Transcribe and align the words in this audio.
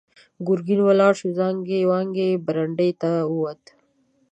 ګرګين 0.47 0.81
ولاړ 0.83 1.13
شو، 1.19 1.27
زانګې 1.39 1.79
وانګې 1.89 2.29
برنډې 2.45 2.89
ته 3.01 3.11
ووت. 3.33 3.61